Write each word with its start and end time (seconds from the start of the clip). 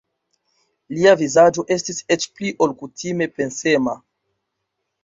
Lia 0.95 1.13
vizaĝo 1.19 1.65
estis 1.75 2.01
eĉ 2.17 2.27
pli 2.41 2.55
ol 2.67 2.75
kutime 2.81 3.31
pensema. 3.39 3.97